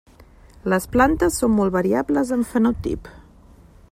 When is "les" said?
0.73-0.87